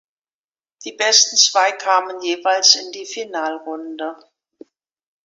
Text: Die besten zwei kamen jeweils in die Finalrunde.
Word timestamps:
Die 0.83 0.93
besten 0.93 1.37
zwei 1.37 1.73
kamen 1.73 2.21
jeweils 2.23 2.73
in 2.73 2.91
die 2.91 3.05
Finalrunde. 3.05 4.15